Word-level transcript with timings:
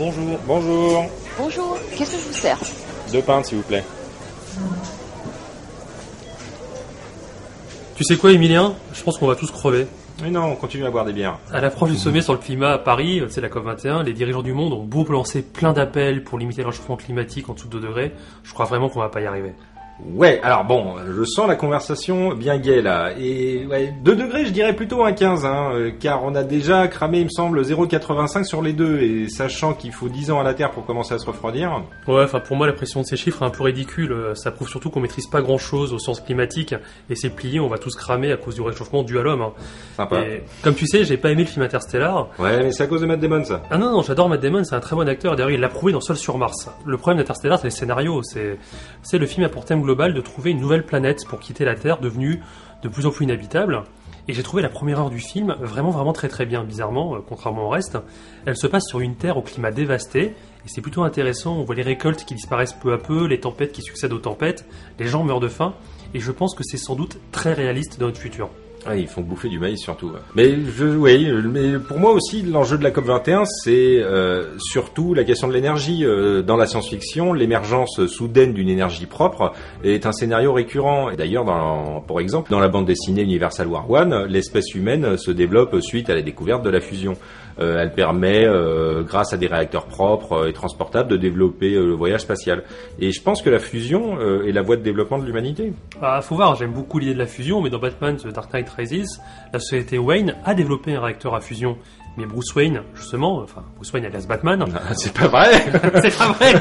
Bonjour. 0.00 0.38
Bonjour. 0.46 1.04
Bonjour, 1.36 1.78
qu'est-ce 1.94 2.16
que 2.16 2.22
je 2.22 2.26
vous 2.28 2.32
sers? 2.32 2.58
Deux 3.12 3.20
pintes, 3.20 3.44
s'il 3.44 3.58
vous 3.58 3.64
plaît. 3.64 3.84
Tu 7.96 8.04
sais 8.04 8.16
quoi, 8.16 8.32
Emilien? 8.32 8.74
Je 8.94 9.02
pense 9.02 9.18
qu'on 9.18 9.26
va 9.26 9.36
tous 9.36 9.50
crever. 9.50 9.86
Mais 10.22 10.30
non, 10.30 10.44
on 10.44 10.56
continue 10.56 10.86
à 10.86 10.90
boire 10.90 11.04
des 11.04 11.12
bières. 11.12 11.38
À 11.52 11.60
l'approche 11.60 11.90
du 11.90 11.98
sommet 11.98 12.22
sur 12.22 12.32
le 12.32 12.38
climat 12.38 12.70
à 12.70 12.78
Paris, 12.78 13.22
c'est 13.28 13.42
la 13.42 13.50
COP21, 13.50 14.02
les 14.02 14.14
dirigeants 14.14 14.40
du 14.40 14.54
monde 14.54 14.72
ont 14.72 14.84
beau 14.84 15.04
lancer 15.04 15.42
plein 15.42 15.74
d'appels 15.74 16.24
pour 16.24 16.38
limiter 16.38 16.62
le 16.62 16.68
réchauffement 16.68 16.96
climatique 16.96 17.50
en 17.50 17.52
dessous 17.52 17.68
de 17.68 17.78
2 17.78 17.86
degrés, 17.88 18.14
je 18.42 18.54
crois 18.54 18.64
vraiment 18.64 18.88
qu'on 18.88 19.00
va 19.00 19.10
pas 19.10 19.20
y 19.20 19.26
arriver. 19.26 19.52
Ouais, 20.14 20.40
alors 20.42 20.64
bon, 20.64 20.94
je 21.16 21.24
sens 21.24 21.46
la 21.48 21.54
conversation 21.56 22.34
bien 22.34 22.58
gaie 22.58 22.82
là. 22.82 23.10
Et 23.18 23.66
ouais, 23.66 23.94
2 24.02 24.16
degrés, 24.16 24.44
je 24.46 24.50
dirais 24.50 24.74
plutôt 24.74 25.04
un 25.04 25.12
15, 25.12 25.44
hein, 25.44 25.70
euh, 25.74 25.90
car 25.98 26.24
on 26.24 26.34
a 26.34 26.42
déjà 26.42 26.88
cramé, 26.88 27.18
il 27.20 27.24
me 27.24 27.30
semble, 27.30 27.62
0,85 27.62 28.44
sur 28.44 28.62
les 28.62 28.72
deux. 28.72 28.98
Et 29.00 29.28
sachant 29.28 29.72
qu'il 29.74 29.92
faut 29.92 30.08
10 30.08 30.30
ans 30.30 30.40
à 30.40 30.42
la 30.42 30.54
Terre 30.54 30.70
pour 30.70 30.84
commencer 30.86 31.14
à 31.14 31.18
se 31.18 31.26
refroidir. 31.26 31.82
Ouais, 32.08 32.22
enfin 32.24 32.40
pour 32.40 32.56
moi 32.56 32.66
la 32.66 32.72
pression 32.72 33.00
de 33.02 33.06
ces 33.06 33.16
chiffres 33.16 33.42
est 33.42 33.46
un 33.46 33.50
peu 33.50 33.62
ridicule. 33.62 34.14
Ça 34.34 34.50
prouve 34.50 34.68
surtout 34.68 34.90
qu'on 34.90 35.00
maîtrise 35.00 35.26
pas 35.26 35.42
grand 35.42 35.58
chose 35.58 35.92
aux 35.92 35.98
sciences 35.98 36.20
climatiques 36.20 36.74
et 37.08 37.14
c'est 37.14 37.30
plié, 37.30 37.60
on 37.60 37.68
va 37.68 37.78
tous 37.78 37.94
cramer 37.94 38.32
à 38.32 38.36
cause 38.36 38.54
du 38.56 38.62
réchauffement 38.62 39.02
dû 39.02 39.18
à 39.18 39.22
l'homme. 39.22 39.42
hein. 39.42 39.52
Sympa. 39.96 40.20
Et 40.22 40.42
comme 40.62 40.74
tu 40.74 40.86
sais, 40.86 41.04
j'ai 41.04 41.16
pas 41.16 41.30
aimé 41.30 41.42
le 41.42 41.48
film 41.48 41.64
Interstellar. 41.64 42.28
Ouais, 42.38 42.62
mais 42.62 42.72
c'est 42.72 42.82
à 42.82 42.86
cause 42.86 43.00
de 43.02 43.06
Matt 43.06 43.20
Damon 43.20 43.44
ça. 43.44 43.62
Ah 43.70 43.78
non, 43.78 43.90
non, 43.92 44.02
j'adore 44.02 44.28
Matt 44.28 44.40
Damon, 44.40 44.64
c'est 44.64 44.74
un 44.74 44.80
très 44.80 44.96
bon 44.96 45.08
acteur. 45.08 45.36
D'ailleurs, 45.36 45.50
il 45.50 45.60
l'a 45.60 45.68
prouvé 45.68 45.92
dans 45.92 46.00
Seul 46.00 46.16
sur 46.16 46.38
Mars. 46.38 46.68
Le 46.86 46.96
problème 46.96 47.18
d'Interstellar, 47.18 47.58
c'est 47.58 47.66
les 47.68 47.70
scénarios. 47.70 48.22
C'est, 48.22 49.18
le 49.18 49.26
film 49.26 49.44
a 49.44 49.48
pour 49.48 49.64
thème 49.64 49.82
global 49.82 49.89
de 49.94 50.20
trouver 50.20 50.52
une 50.52 50.60
nouvelle 50.60 50.84
planète 50.84 51.26
pour 51.26 51.40
quitter 51.40 51.64
la 51.64 51.74
Terre 51.74 51.98
devenue 51.98 52.40
de 52.82 52.88
plus 52.88 53.06
en 53.06 53.10
plus 53.10 53.24
inhabitable. 53.24 53.82
Et 54.28 54.32
j'ai 54.32 54.42
trouvé 54.42 54.62
la 54.62 54.68
première 54.68 55.00
heure 55.00 55.10
du 55.10 55.18
film 55.18 55.56
vraiment, 55.60 55.90
vraiment 55.90 56.12
très 56.12 56.28
très 56.28 56.46
bien, 56.46 56.62
bizarrement, 56.62 57.16
euh, 57.16 57.18
contrairement 57.26 57.66
au 57.66 57.68
reste. 57.68 57.98
Elle 58.46 58.56
se 58.56 58.66
passe 58.66 58.84
sur 58.86 59.00
une 59.00 59.16
Terre 59.16 59.36
au 59.36 59.42
climat 59.42 59.72
dévasté, 59.72 60.22
et 60.22 60.68
c'est 60.68 60.80
plutôt 60.80 61.02
intéressant. 61.02 61.56
On 61.56 61.64
voit 61.64 61.74
les 61.74 61.82
récoltes 61.82 62.24
qui 62.24 62.34
disparaissent 62.34 62.72
peu 62.72 62.92
à 62.92 62.98
peu, 62.98 63.26
les 63.26 63.40
tempêtes 63.40 63.72
qui 63.72 63.82
succèdent 63.82 64.12
aux 64.12 64.18
tempêtes, 64.18 64.64
les 64.98 65.06
gens 65.06 65.24
meurent 65.24 65.40
de 65.40 65.48
faim, 65.48 65.74
et 66.14 66.20
je 66.20 66.30
pense 66.30 66.54
que 66.54 66.62
c'est 66.62 66.76
sans 66.76 66.94
doute 66.94 67.18
très 67.32 67.52
réaliste 67.52 67.98
dans 67.98 68.06
notre 68.06 68.20
futur. 68.20 68.50
Ah, 68.86 68.96
ils 68.96 69.06
font 69.06 69.20
bouffer 69.20 69.48
du 69.48 69.58
maïs 69.58 69.80
surtout. 69.80 70.10
Mais 70.34 70.54
je, 70.76 70.86
oui, 70.86 71.28
mais 71.44 71.78
pour 71.78 71.98
moi 71.98 72.12
aussi, 72.12 72.42
l'enjeu 72.42 72.78
de 72.78 72.82
la 72.82 72.90
COP 72.90 73.04
21, 73.04 73.44
c'est 73.44 74.00
euh, 74.00 74.58
surtout 74.58 75.12
la 75.12 75.24
question 75.24 75.48
de 75.48 75.52
l'énergie. 75.52 76.04
Euh, 76.04 76.42
dans 76.42 76.56
la 76.56 76.66
science-fiction, 76.66 77.32
l'émergence 77.32 78.06
soudaine 78.06 78.54
d'une 78.54 78.68
énergie 78.68 79.06
propre 79.06 79.52
est 79.84 80.06
un 80.06 80.12
scénario 80.12 80.52
récurrent. 80.52 81.10
Et 81.10 81.16
D'ailleurs, 81.16 81.44
pour 82.06 82.20
exemple, 82.20 82.50
dans 82.50 82.60
la 82.60 82.68
bande 82.68 82.86
dessinée 82.86 83.22
Universal 83.22 83.66
War 83.66 83.90
One, 83.90 84.24
l'espèce 84.24 84.74
humaine 84.74 85.18
se 85.18 85.30
développe 85.30 85.80
suite 85.80 86.08
à 86.08 86.14
la 86.14 86.22
découverte 86.22 86.62
de 86.62 86.70
la 86.70 86.80
fusion. 86.80 87.16
Euh, 87.58 87.78
elle 87.80 87.92
permet, 87.92 88.46
euh, 88.46 89.02
grâce 89.02 89.32
à 89.32 89.36
des 89.36 89.46
réacteurs 89.46 89.86
propres 89.86 90.32
euh, 90.32 90.48
et 90.48 90.52
transportables, 90.52 91.08
de 91.10 91.16
développer 91.16 91.74
euh, 91.74 91.86
le 91.86 91.94
voyage 91.94 92.20
spatial. 92.20 92.64
Et 92.98 93.12
je 93.12 93.22
pense 93.22 93.42
que 93.42 93.50
la 93.50 93.58
fusion 93.58 94.18
euh, 94.18 94.46
est 94.46 94.52
la 94.52 94.62
voie 94.62 94.76
de 94.76 94.82
développement 94.82 95.18
de 95.18 95.24
l'humanité. 95.24 95.72
Ah, 96.00 96.20
faut 96.22 96.36
voir, 96.36 96.54
j'aime 96.56 96.72
beaucoup 96.72 96.98
l'idée 96.98 97.14
de 97.14 97.18
la 97.18 97.26
fusion, 97.26 97.60
mais 97.60 97.70
dans 97.70 97.78
Batman 97.78 98.16
The 98.16 98.28
Dark 98.28 98.52
Knight 98.52 98.68
Rises, 98.70 99.20
la 99.52 99.58
société 99.58 99.98
Wayne 99.98 100.36
a 100.44 100.54
développé 100.54 100.94
un 100.94 101.00
réacteur 101.00 101.34
à 101.34 101.40
fusion. 101.40 101.76
Mais 102.16 102.26
Bruce 102.26 102.54
Wayne, 102.54 102.82
justement, 102.94 103.38
enfin 103.38 103.62
Bruce 103.76 103.92
Wayne 103.92 104.04
alias 104.04 104.26
Batman, 104.28 104.64
Ah, 104.74 104.94
c'est 104.94 105.12
pas 105.12 105.28
vrai 105.28 105.52
c'est 106.02 106.18
pas 106.18 106.32
vrai. 106.32 106.52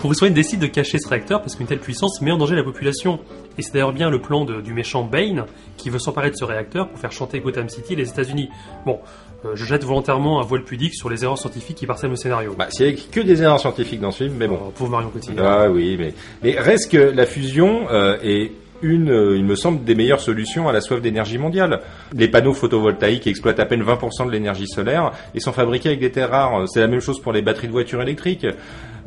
Bruce 0.00 0.20
Wayne 0.22 0.32
décide 0.34 0.60
de 0.60 0.66
cacher 0.66 0.98
ce 0.98 1.08
réacteur 1.08 1.40
parce 1.42 1.54
qu'une 1.54 1.66
telle 1.66 1.78
puissance 1.80 2.20
met 2.22 2.30
en 2.32 2.38
danger 2.38 2.56
la 2.56 2.62
population. 2.64 3.20
Et 3.58 3.62
c'est 3.62 3.72
d'ailleurs 3.74 3.92
bien 3.92 4.10
le 4.10 4.20
plan 4.20 4.44
de- 4.44 4.60
du 4.60 4.72
méchant 4.72 5.04
Bane 5.04 5.44
qui 5.76 5.90
veut 5.90 5.98
s'emparer 5.98 6.30
de 6.30 6.36
ce 6.36 6.44
réacteur 6.44 6.88
pour 6.88 6.98
faire 6.98 7.12
chanter 7.12 7.40
Gotham 7.40 7.68
City 7.68 7.92
et 7.92 7.96
les 7.96 8.08
États-Unis. 8.08 8.48
Bon, 8.86 9.00
euh, 9.44 9.50
je 9.54 9.64
jette 9.64 9.84
volontairement 9.84 10.40
un 10.40 10.44
voile 10.44 10.64
pudique 10.64 10.94
sur 10.94 11.10
les 11.10 11.24
erreurs 11.24 11.38
scientifiques 11.38 11.76
qui 11.76 11.86
parsèment 11.86 12.12
le 12.12 12.16
scénario. 12.16 12.54
Bah, 12.58 12.68
avait 12.80 12.94
que 12.94 13.20
des 13.20 13.42
erreurs 13.42 13.60
scientifiques 13.60 14.00
dans 14.00 14.10
ce 14.12 14.24
film, 14.24 14.36
mais 14.38 14.48
bon. 14.48 14.58
Oh, 14.66 14.72
pauvre 14.76 14.90
Marion 14.90 15.10
Cotillard. 15.10 15.46
Ah 15.46 15.70
oui, 15.70 15.96
mais, 15.98 16.14
mais 16.42 16.58
reste 16.58 16.90
que 16.90 16.98
la 16.98 17.26
fusion 17.26 17.86
euh, 17.90 18.16
est 18.22 18.52
une, 18.82 19.10
euh, 19.10 19.36
il 19.36 19.44
me 19.44 19.54
semble, 19.54 19.84
des 19.84 19.94
meilleures 19.94 20.20
solutions 20.20 20.68
à 20.68 20.72
la 20.72 20.80
soif 20.80 21.00
d'énergie 21.00 21.38
mondiale. 21.38 21.80
Les 22.14 22.28
panneaux 22.28 22.52
photovoltaïques 22.52 23.26
exploitent 23.26 23.60
à 23.60 23.66
peine 23.66 23.82
20% 23.82 24.26
de 24.26 24.30
l'énergie 24.30 24.66
solaire 24.66 25.12
et 25.34 25.40
sont 25.40 25.52
fabriqués 25.52 25.90
avec 25.90 26.00
des 26.00 26.10
terres 26.10 26.30
rares. 26.30 26.68
C'est 26.68 26.80
la 26.80 26.88
même 26.88 27.00
chose 27.00 27.20
pour 27.20 27.32
les 27.32 27.42
batteries 27.42 27.68
de 27.68 27.72
voitures 27.72 28.02
électriques, 28.02 28.46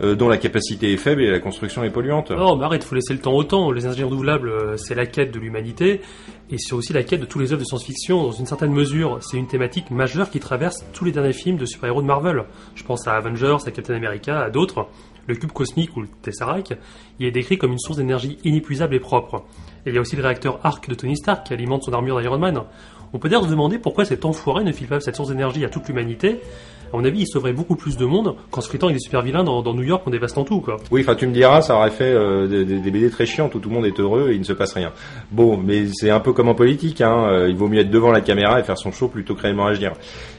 euh, 0.02 0.16
dont 0.16 0.28
la 0.28 0.38
capacité 0.38 0.94
est 0.94 0.98
faible 0.98 1.22
et 1.22 1.30
la 1.30 1.40
construction 1.40 1.84
est 1.84 1.90
polluante. 1.90 2.32
Non, 2.32 2.56
mais 2.56 2.66
arrête, 2.66 2.84
faut 2.84 2.96
laisser 2.96 3.14
le 3.14 3.20
temps 3.20 3.34
au 3.34 3.44
temps. 3.44 3.72
Les 3.72 3.82
énergies 3.82 4.04
renouvelables, 4.04 4.50
euh, 4.50 4.78
c'est 4.78 4.96
la 4.96 5.06
quête 5.06 5.32
de 5.32 5.40
l'humanité, 5.40 6.02
et 6.50 6.58
c'est 6.58 6.74
aussi 6.74 6.92
la 6.92 7.04
quête 7.04 7.22
de 7.22 7.26
tous 7.26 7.40
les 7.40 7.52
œuvres 7.52 7.62
de 7.62 7.68
science-fiction. 7.68 8.24
Dans 8.24 8.32
une 8.32 8.46
certaine 8.46 8.72
mesure, 8.72 9.20
c'est 9.22 9.38
une 9.38 9.48
thématique 9.48 9.92
majeure 9.92 10.30
qui 10.30 10.40
traverse 10.40 10.84
tous 10.94 11.06
les 11.06 11.12
derniers 11.12 11.34
films 11.34 11.58
de 11.58 11.66
super-héros 11.66 12.02
de 12.02 12.08
Marvel. 12.08 12.46
Je 12.76 12.84
pense 12.84 13.08
à 13.08 13.14
Avengers, 13.14 13.58
à 13.66 13.72
Captain 13.72 13.94
America, 13.94 14.40
à 14.40 14.50
d'autres. 14.50 14.88
Le 15.28 15.36
cube 15.36 15.52
cosmique 15.52 15.96
ou 15.96 16.02
le 16.02 16.08
Tesseract, 16.22 16.76
il 17.20 17.26
est 17.26 17.32
décrit 17.32 17.58
comme 17.58 17.72
une 17.72 17.80
source 17.80 17.98
d'énergie 17.98 18.38
inépuisable 18.44 18.96
et 18.96 19.00
propre. 19.00 19.46
Il 19.86 19.94
y 19.94 19.98
a 19.98 20.02
aussi 20.02 20.16
le 20.16 20.24
réacteur 20.24 20.60
Arc 20.64 20.90
de 20.90 20.96
Tony 20.96 21.16
Stark 21.16 21.48
qui 21.48 21.54
alimente 21.54 21.84
son 21.84 21.94
armure 21.94 22.20
d'Iron 22.20 22.40
Man. 22.40 22.64
On 23.14 23.20
peut 23.20 23.30
d'ailleurs 23.30 23.46
se 23.46 23.50
demander 23.50 23.78
pourquoi 23.78 24.06
cet 24.06 24.26
enfoiré 24.26 24.64
ne 24.64 24.72
file 24.72 24.88
pas 24.88 25.00
cette 25.00 25.16
source 25.16 25.30
d'énergie 25.30 25.66
à 25.66 25.70
toute 25.70 25.88
l'humanité. 25.88 26.40
À 26.94 26.98
mon 26.98 27.06
avis, 27.06 27.22
il 27.22 27.28
sauverait 27.28 27.54
beaucoup 27.54 27.76
plus 27.78 27.96
de 27.96 28.06
monde 28.06 28.36
qu'en 28.52 28.60
se 28.60 28.68
fritant 28.68 28.88
avec 28.88 28.98
des 28.98 29.02
super 29.04 29.22
vilains 29.22 29.46
dans, 29.46 29.62
dans 29.62 29.74
New 29.74 29.84
York 29.84 30.06
en 30.06 30.12
dévastant 30.12 30.44
tout, 30.44 30.60
quoi. 30.60 30.76
Oui, 30.92 31.02
enfin 31.02 31.16
tu 31.16 31.26
me 31.26 31.32
diras, 31.32 31.62
ça 31.62 31.76
aurait 31.78 31.90
fait 31.90 32.12
euh, 32.12 32.48
des, 32.48 32.92
BD 32.92 33.10
très 33.10 33.26
chiantes 33.26 33.56
où 33.56 33.60
tout 33.60 33.70
le 33.70 33.76
monde 33.76 33.86
est 33.86 33.98
heureux 33.98 34.30
et 34.32 34.34
il 34.34 34.40
ne 34.40 34.44
se 34.46 34.52
passe 34.52 34.74
rien. 34.74 34.92
Bon, 35.32 35.56
mais 35.58 35.86
c'est 35.94 36.10
un 36.10 36.20
peu 36.20 36.34
comme 36.34 36.50
en 36.50 36.54
politique, 36.56 37.00
hein. 37.00 37.28
euh, 37.30 37.50
il 37.50 37.56
vaut 37.56 37.70
mieux 37.70 37.80
être 37.80 37.90
devant 37.92 38.12
la 38.12 38.20
caméra 38.20 38.60
et 38.60 38.64
faire 38.64 38.78
son 38.78 38.92
show 38.92 39.08
plutôt 39.08 39.36
que 39.36 39.42
réellement 39.42 39.68
agir. 39.68 39.94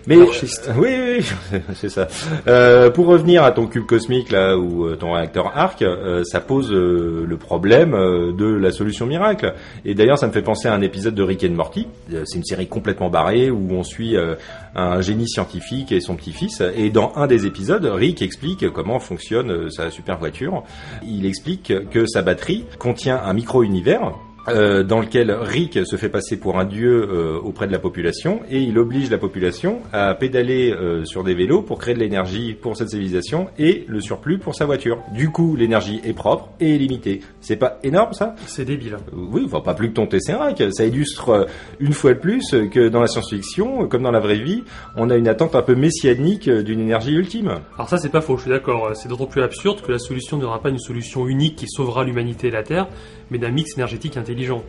Mais 0.06 0.16
Anarchiste. 0.16 0.70
oui, 0.76 0.88
oui, 0.90 1.24
oui, 1.52 1.58
c'est 1.74 1.88
ça. 1.88 2.08
Euh, 2.48 2.90
pour 2.90 3.06
revenir 3.06 3.44
à 3.44 3.52
ton 3.52 3.66
cube 3.66 3.86
cosmique 3.86 4.30
là 4.30 4.58
ou 4.58 4.86
euh, 4.86 4.96
ton 4.96 5.12
réacteur 5.12 5.52
arc, 5.56 5.82
euh, 5.82 6.22
ça 6.24 6.40
pose 6.40 6.70
euh, 6.72 7.24
le 7.26 7.36
problème 7.36 7.94
euh, 7.94 8.32
de 8.32 8.46
la 8.46 8.72
solution 8.72 9.06
miracle. 9.06 9.54
Et 9.84 9.94
d'ailleurs, 9.94 10.18
ça 10.18 10.26
me 10.26 10.32
fait 10.32 10.42
penser 10.42 10.68
à 10.68 10.74
un 10.74 10.82
épisode 10.82 11.14
de 11.14 11.22
Rick 11.22 11.44
and 11.44 11.54
Morty. 11.54 11.86
Euh, 12.12 12.24
C'est 12.26 12.36
une 12.36 12.44
série 12.44 12.61
complètement 12.66 13.10
barrée 13.10 13.50
où 13.50 13.72
on 13.72 13.82
suit 13.82 14.16
euh, 14.16 14.34
un 14.74 15.00
génie 15.00 15.28
scientifique 15.28 15.92
et 15.92 16.00
son 16.00 16.16
petit-fils. 16.16 16.62
Et 16.76 16.90
dans 16.90 17.12
un 17.16 17.26
des 17.26 17.46
épisodes, 17.46 17.84
Rick 17.84 18.22
explique 18.22 18.68
comment 18.70 18.98
fonctionne 18.98 19.50
euh, 19.50 19.70
sa 19.70 19.90
super 19.90 20.18
voiture. 20.18 20.64
Il 21.04 21.26
explique 21.26 21.72
que 21.90 22.06
sa 22.06 22.22
batterie 22.22 22.64
contient 22.78 23.20
un 23.22 23.32
micro-univers 23.32 24.12
euh, 24.48 24.82
dans 24.82 24.98
lequel 24.98 25.30
Rick 25.30 25.86
se 25.86 25.94
fait 25.94 26.08
passer 26.08 26.36
pour 26.36 26.58
un 26.58 26.64
dieu 26.64 27.08
euh, 27.08 27.38
auprès 27.38 27.68
de 27.68 27.72
la 27.72 27.78
population 27.78 28.40
et 28.50 28.60
il 28.60 28.76
oblige 28.76 29.08
la 29.08 29.18
population 29.18 29.78
à 29.92 30.14
pédaler 30.14 30.72
euh, 30.72 31.04
sur 31.04 31.22
des 31.22 31.34
vélos 31.34 31.62
pour 31.62 31.78
créer 31.78 31.94
de 31.94 32.00
l'énergie 32.00 32.54
pour 32.54 32.76
cette 32.76 32.88
civilisation 32.88 33.46
et 33.56 33.84
le 33.86 34.00
surplus 34.00 34.38
pour 34.38 34.56
sa 34.56 34.66
voiture. 34.66 34.98
Du 35.14 35.30
coup, 35.30 35.54
l'énergie 35.54 36.00
est 36.04 36.12
propre 36.12 36.48
et 36.58 36.76
limitée. 36.76 37.20
C'est 37.40 37.54
pas 37.54 37.78
énorme 37.84 38.14
ça? 38.14 38.34
C'est 38.46 38.64
débile. 38.64 38.96
oui, 39.12 39.42
enfin 39.46 39.60
pas 39.60 39.74
plus 39.74 39.90
que 39.90 39.94
ton 39.94 40.06
Tesseract. 40.06 40.72
Ça 40.72 40.86
illustre 40.86 41.46
une 41.78 41.92
fois 41.92 42.14
de 42.14 42.18
plus 42.18 42.42
que 42.72 42.88
dans 42.88 43.00
la 43.00 43.06
science-fiction, 43.06 43.86
comme 43.86 44.02
dans 44.02 44.10
la 44.10 44.20
vraie 44.20 44.40
vie, 44.40 44.64
on 44.96 45.08
a 45.10 45.16
une 45.16 45.28
attente 45.28 45.54
un 45.54 45.62
peu 45.62 45.76
messianique 45.76 46.50
d'une 46.50 46.80
énergie 46.80 47.12
ultime. 47.12 47.60
Alors 47.76 47.88
ça 47.88 47.98
c'est 47.98 48.08
pas 48.08 48.20
faux, 48.20 48.36
je 48.38 48.42
suis 48.42 48.50
d'accord. 48.50 48.90
C'est 48.94 49.08
d'autant 49.08 49.26
plus 49.26 49.42
absurde 49.42 49.82
que 49.82 49.92
la 49.92 50.00
solution 50.00 50.36
ne 50.36 50.42
sera 50.42 50.60
pas 50.60 50.70
une 50.70 50.80
solution 50.80 51.28
unique 51.28 51.54
qui 51.54 51.68
sauvera 51.68 52.02
l'humanité 52.02 52.48
et 52.48 52.50
la 52.50 52.64
Terre, 52.64 52.88
mais 53.30 53.38
d'un 53.38 53.50
mix 53.50 53.76
énergétique 53.76 54.16
intelligent 54.16 54.31
intelligent. 54.32 54.64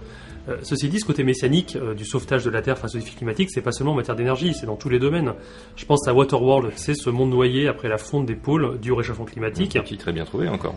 Euh, 0.50 0.58
ceci 0.64 0.90
dit, 0.90 1.00
ce 1.00 1.06
côté 1.06 1.24
messianique 1.24 1.78
euh, 1.78 1.94
du 1.94 2.04
sauvetage 2.06 2.44
de 2.44 2.50
la 2.50 2.62
Terre 2.62 2.78
face 2.78 2.96
aux 2.96 2.98
défis 2.98 3.16
climatiques, 3.16 3.50
c'est 3.52 3.62
pas 3.62 3.72
seulement 3.72 3.94
en 3.94 3.96
matière 3.96 4.16
d'énergie, 4.16 4.54
c'est 4.54 4.66
dans 4.66 4.76
tous 4.76 4.90
les 4.90 5.00
domaines. 5.00 5.34
Je 5.78 5.86
pense 5.86 6.06
à 6.08 6.14
Waterworld, 6.14 6.72
c'est 6.76 6.96
ce 6.96 7.10
monde 7.10 7.30
noyé 7.30 7.68
après 7.68 7.88
la 7.88 7.98
fonte 7.98 8.26
des 8.26 8.36
pôles 8.36 8.78
du 8.80 8.92
réchauffement 8.92 9.26
climatique. 9.26 9.78
Qui 9.86 9.98
très 9.98 10.12
bien 10.12 10.26
trouvé 10.26 10.50
encore. 10.50 10.76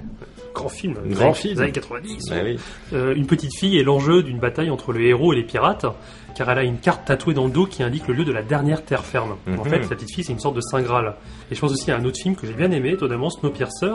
Grand 0.54 0.68
film, 0.68 0.94
Grand 1.10 1.34
film. 1.34 1.54
des 1.54 1.60
années 1.62 1.72
90. 1.72 2.30
Ouais, 2.30 2.42
oui. 2.44 2.58
Euh, 2.92 3.14
une 3.14 3.26
petite 3.26 3.54
fille 3.58 3.76
est 3.78 3.82
l'enjeu 3.82 4.22
d'une 4.22 4.38
bataille 4.38 4.70
entre 4.70 4.92
le 4.92 5.02
héros 5.04 5.32
et 5.32 5.36
les 5.36 5.42
pirates, 5.44 5.84
car 6.34 6.48
elle 6.50 6.58
a 6.58 6.62
une 6.64 6.78
carte 6.78 7.04
tatouée 7.06 7.34
dans 7.34 7.44
le 7.46 7.50
dos 7.50 7.66
qui 7.66 7.82
indique 7.82 8.06
le 8.08 8.14
lieu 8.14 8.24
de 8.24 8.32
la 8.32 8.42
dernière 8.42 8.84
terre 8.84 9.04
ferme. 9.04 9.36
En 9.48 9.50
Mhm. 9.64 9.64
fait, 9.64 9.78
la 9.80 9.86
petite 9.88 10.14
fille, 10.14 10.24
c'est 10.24 10.32
une 10.32 10.38
sorte 10.38 10.54
de 10.56 10.60
Saint 10.60 10.80
Graal. 10.82 11.14
Et 11.50 11.54
je 11.54 11.60
pense 11.60 11.72
aussi 11.72 11.90
à 11.90 11.96
un 11.96 12.04
autre 12.04 12.18
film 12.22 12.36
que 12.36 12.46
j'ai 12.46 12.52
bien 12.54 12.70
aimé, 12.70 12.90
étonnamment, 12.90 13.30
Snowpiercer. 13.30 13.92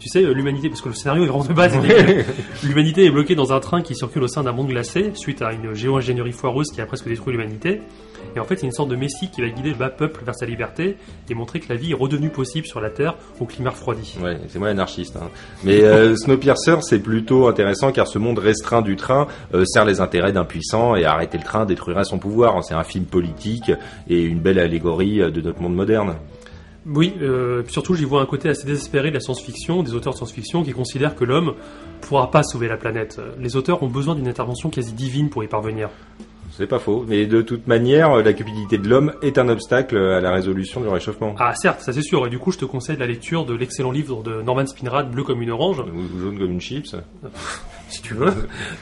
Tu 0.00 0.08
sais, 0.08 0.22
l'humanité, 0.22 0.68
parce 0.68 0.80
que 0.82 0.88
le 0.88 0.94
scénario 0.94 1.24
est 1.24 1.28
vraiment 1.28 1.44
de 1.44 1.52
base. 1.52 1.76
l'humanité 2.64 3.04
est 3.06 3.10
bloquée 3.10 3.34
dans 3.34 3.52
un 3.52 3.60
train 3.60 3.82
qui 3.82 3.94
circule 3.94 4.22
au 4.22 4.28
sein 4.28 4.42
d'un 4.42 4.52
monde 4.52 4.68
glacé, 4.68 5.11
suite 5.16 5.42
à 5.42 5.52
une 5.52 5.74
géo-ingénierie 5.74 6.32
foireuse 6.32 6.68
qui 6.72 6.80
a 6.80 6.86
presque 6.86 7.08
détruit 7.08 7.32
l'humanité. 7.32 7.80
Et 8.34 8.40
en 8.40 8.44
fait, 8.44 8.56
c'est 8.56 8.66
une 8.66 8.72
sorte 8.72 8.88
de 8.88 8.96
messie 8.96 9.30
qui 9.30 9.42
va 9.42 9.48
guider 9.48 9.70
le 9.70 9.76
bas 9.76 9.90
peuple 9.90 10.24
vers 10.24 10.34
sa 10.34 10.46
liberté 10.46 10.96
et 11.28 11.34
montrer 11.34 11.60
que 11.60 11.68
la 11.68 11.76
vie 11.76 11.92
est 11.92 11.94
redevenue 11.94 12.30
possible 12.30 12.66
sur 12.66 12.80
la 12.80 12.90
Terre 12.90 13.16
au 13.40 13.44
climat 13.44 13.70
refroidi. 13.70 14.16
Ouais, 14.22 14.38
c'est 14.48 14.58
moi 14.58 14.68
l'anarchiste. 14.68 15.16
Hein. 15.16 15.28
Mais 15.64 15.82
euh, 15.82 16.16
Snowpiercer, 16.16 16.76
c'est 16.82 17.00
plutôt 17.00 17.48
intéressant 17.48 17.92
car 17.92 18.06
ce 18.06 18.18
monde 18.18 18.38
restreint 18.38 18.82
du 18.82 18.96
train 18.96 19.26
euh, 19.54 19.64
sert 19.64 19.84
les 19.84 20.00
intérêts 20.00 20.32
d'un 20.32 20.44
puissant 20.44 20.96
et 20.96 21.04
arrêter 21.04 21.38
le 21.38 21.44
train 21.44 21.66
détruirait 21.66 22.04
son 22.04 22.18
pouvoir. 22.18 22.62
C'est 22.64 22.74
un 22.74 22.84
film 22.84 23.04
politique 23.04 23.70
et 24.08 24.22
une 24.22 24.40
belle 24.40 24.58
allégorie 24.58 25.20
euh, 25.20 25.30
de 25.30 25.40
notre 25.40 25.60
monde 25.60 25.74
moderne. 25.74 26.14
Oui, 26.86 27.14
euh, 27.22 27.62
surtout 27.68 27.94
j'y 27.94 28.04
vois 28.04 28.22
un 28.22 28.26
côté 28.26 28.48
assez 28.48 28.66
désespéré 28.66 29.10
de 29.10 29.14
la 29.14 29.20
science-fiction, 29.20 29.82
des 29.82 29.94
auteurs 29.94 30.12
de 30.12 30.18
science-fiction 30.18 30.64
qui 30.64 30.72
considèrent 30.72 31.14
que 31.14 31.24
l'homme 31.24 31.54
pourra 32.00 32.30
pas 32.30 32.42
sauver 32.42 32.68
la 32.68 32.76
planète. 32.76 33.20
Les 33.38 33.56
auteurs 33.56 33.82
ont 33.82 33.88
besoin 33.88 34.14
d'une 34.14 34.28
intervention 34.28 34.68
quasi 34.70 34.92
divine 34.92 35.30
pour 35.30 35.44
y 35.44 35.46
parvenir. 35.46 35.90
c'est 36.50 36.66
pas 36.66 36.80
faux. 36.80 37.04
Mais 37.06 37.26
de 37.26 37.40
toute 37.40 37.66
manière, 37.68 38.16
la 38.16 38.32
cupidité 38.32 38.78
de 38.78 38.88
l'homme 38.88 39.12
est 39.22 39.38
un 39.38 39.48
obstacle 39.48 39.96
à 39.96 40.20
la 40.20 40.32
résolution 40.32 40.80
du 40.80 40.88
réchauffement. 40.88 41.34
Ah 41.38 41.54
certes, 41.54 41.82
ça 41.82 41.92
c'est 41.92 42.02
sûr. 42.02 42.26
Et 42.26 42.30
du 42.30 42.38
coup, 42.38 42.50
je 42.50 42.58
te 42.58 42.64
conseille 42.64 42.96
la 42.96 43.06
lecture 43.06 43.44
de 43.44 43.54
l'excellent 43.54 43.92
livre 43.92 44.22
de 44.22 44.42
Norman 44.42 44.66
Spinrad, 44.66 45.10
Bleu 45.10 45.22
comme 45.22 45.40
une 45.40 45.50
orange. 45.50 45.80
Ou 45.80 46.20
jaune 46.20 46.38
comme 46.38 46.50
une 46.50 46.60
chips. 46.60 46.96
si 47.92 48.02
tu 48.02 48.14
veux. 48.14 48.32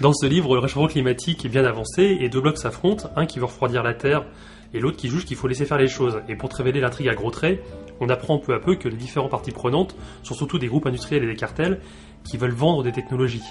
Dans 0.00 0.12
ce 0.12 0.26
livre, 0.26 0.54
le 0.54 0.60
réchauffement 0.60 0.86
climatique 0.86 1.44
est 1.44 1.48
bien 1.48 1.64
avancé 1.64 2.18
et 2.20 2.28
deux 2.28 2.40
blocs 2.40 2.58
s'affrontent, 2.58 3.10
un 3.16 3.26
qui 3.26 3.38
veut 3.38 3.44
refroidir 3.46 3.82
la 3.82 3.94
Terre 3.94 4.24
et 4.72 4.80
l'autre 4.80 4.96
qui 4.96 5.08
juge 5.08 5.24
qu'il 5.24 5.36
faut 5.36 5.48
laisser 5.48 5.66
faire 5.66 5.78
les 5.78 5.88
choses. 5.88 6.20
Et 6.28 6.36
pour 6.36 6.48
te 6.48 6.56
révéler 6.56 6.80
l'intrigue 6.80 7.08
à 7.08 7.14
gros 7.14 7.30
traits, 7.30 7.62
on 8.00 8.08
apprend 8.08 8.38
peu 8.38 8.54
à 8.54 8.60
peu 8.60 8.76
que 8.76 8.88
les 8.88 8.96
différentes 8.96 9.30
parties 9.30 9.50
prenantes 9.50 9.96
sont 10.22 10.34
surtout 10.34 10.58
des 10.58 10.68
groupes 10.68 10.86
industriels 10.86 11.24
et 11.24 11.26
des 11.26 11.36
cartels 11.36 11.80
qui 12.24 12.36
veulent 12.36 12.50
vendre 12.52 12.82
des 12.82 12.92
technologies. 12.92 13.44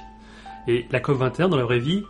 Et 0.67 0.85
la 0.91 0.99
COP21, 0.99 1.49
dans 1.49 1.57
la 1.57 1.63
vraie 1.63 1.79
vie, 1.79 2.03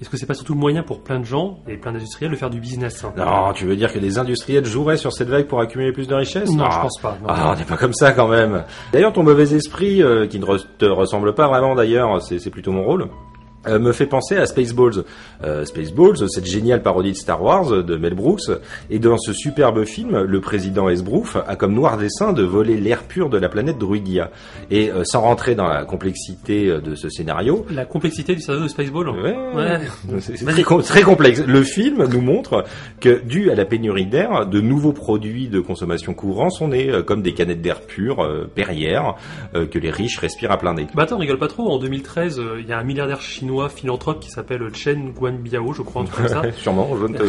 est-ce 0.00 0.08
que 0.08 0.16
c'est 0.16 0.26
pas 0.26 0.34
surtout 0.34 0.54
le 0.54 0.60
moyen 0.60 0.82
pour 0.82 1.02
plein 1.02 1.18
de 1.20 1.24
gens 1.24 1.58
et 1.68 1.76
plein 1.76 1.92
d'industriels 1.92 2.30
de 2.32 2.36
faire 2.36 2.48
du 2.50 2.58
business 2.60 3.04
hein? 3.04 3.12
Non, 3.16 3.52
tu 3.52 3.66
veux 3.66 3.76
dire 3.76 3.92
que 3.92 3.98
des 3.98 4.18
industriels 4.18 4.64
joueraient 4.64 4.96
sur 4.96 5.12
cette 5.12 5.28
vague 5.28 5.46
pour 5.46 5.60
accumuler 5.60 5.92
plus 5.92 6.08
de 6.08 6.14
richesses? 6.14 6.50
Non, 6.54 6.64
Ah. 6.66 6.74
je 6.76 6.80
pense 6.80 6.98
pas. 7.02 7.18
non. 7.20 7.26
Ah, 7.28 7.52
on 7.54 7.58
n'est 7.58 7.64
pas 7.66 7.76
comme 7.76 7.92
ça 7.92 8.12
quand 8.12 8.28
même. 8.28 8.64
D'ailleurs, 8.92 9.12
ton 9.12 9.22
mauvais 9.22 9.52
esprit, 9.54 10.02
euh, 10.02 10.26
qui 10.26 10.38
ne 10.38 10.46
te 10.78 10.86
ressemble 10.86 11.34
pas 11.34 11.48
vraiment 11.48 11.74
d'ailleurs, 11.74 12.22
c'est 12.22 12.50
plutôt 12.50 12.72
mon 12.72 12.82
rôle, 12.84 13.08
euh, 13.66 13.78
me 13.78 13.92
fait 13.92 14.06
penser 14.06 14.36
à 14.36 14.46
Spaceballs. 14.46 15.04
Euh, 15.44 15.64
Spaceballs, 15.64 16.28
cette 16.28 16.46
géniale 16.46 16.82
parodie 16.82 17.12
de 17.12 17.16
Star 17.16 17.42
Wars 17.42 17.82
de 17.84 17.96
Mel 17.96 18.14
Brooks, 18.14 18.50
et 18.90 18.98
dans 18.98 19.18
ce 19.18 19.32
superbe 19.32 19.84
film, 19.84 20.22
le 20.22 20.40
président 20.40 20.88
Esbrouf 20.88 21.36
a 21.46 21.56
comme 21.56 21.74
noir 21.74 21.96
dessein 21.98 22.32
de 22.32 22.42
voler 22.42 22.76
l'air 22.76 23.02
pur 23.04 23.28
de 23.30 23.38
la 23.38 23.48
planète 23.48 23.78
Druidia. 23.78 24.30
Et 24.70 24.90
euh, 24.90 25.04
sans 25.04 25.20
rentrer 25.20 25.54
dans 25.54 25.66
la 25.68 25.84
complexité 25.84 26.68
euh, 26.68 26.80
de 26.80 26.94
ce 26.94 27.08
scénario, 27.08 27.66
La 27.70 27.84
complexité 27.84 28.34
du 28.34 28.40
scénario 28.40 28.64
de 28.64 28.68
Spaceball 28.70 29.08
Ouais. 29.10 29.36
Ouais. 29.54 30.20
C'est 30.20 30.44
très, 30.44 30.62
com- 30.62 30.82
très 30.82 31.02
complexe. 31.02 31.42
Le 31.46 31.62
film 31.62 32.06
nous 32.10 32.20
montre 32.20 32.64
que, 33.00 33.20
dû 33.24 33.50
à 33.50 33.54
la 33.54 33.64
pénurie 33.64 34.06
d'air, 34.06 34.46
de 34.46 34.60
nouveaux 34.60 34.92
produits 34.92 35.48
de 35.48 35.60
consommation 35.60 36.14
courants 36.14 36.50
sont 36.50 36.68
nés, 36.68 36.90
euh, 36.90 37.02
comme 37.02 37.22
des 37.22 37.32
canettes 37.34 37.62
d'air 37.62 37.80
pur, 37.82 38.20
euh, 38.20 38.48
Perrier, 38.54 38.98
euh, 39.54 39.66
que 39.66 39.78
les 39.78 39.90
riches 39.90 40.18
respirent 40.18 40.52
à 40.52 40.58
plein 40.58 40.74
nez. 40.74 40.86
Bah 40.94 41.02
attends, 41.04 41.18
rigole 41.18 41.38
pas 41.38 41.48
trop. 41.48 41.68
En 41.70 41.78
2013, 41.78 42.38
euh, 42.40 42.56
il 42.60 42.66
y 42.68 42.72
a 42.72 42.78
un 42.78 42.84
milliardaire 42.84 43.20
chinois 43.20 43.49
philanthrope 43.68 44.20
qui 44.20 44.30
s'appelle 44.30 44.74
Chen 44.74 45.12
Guanbiao, 45.12 45.72
je 45.72 45.82
crois, 45.82 46.02
un 46.02 46.04
truc 46.06 46.26
comme 46.26 46.28
ça. 46.28 46.52
Sûrement, 46.56 46.88
je 47.00 47.06
ne 47.06 47.18
te... 47.18 47.24